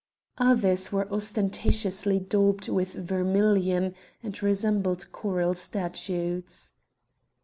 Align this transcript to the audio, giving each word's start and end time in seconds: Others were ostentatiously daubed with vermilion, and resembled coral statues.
Others 0.39 0.91
were 0.91 1.07
ostentatiously 1.13 2.19
daubed 2.19 2.67
with 2.69 2.93
vermilion, 2.93 3.93
and 4.23 4.41
resembled 4.41 5.11
coral 5.11 5.53
statues. 5.53 6.73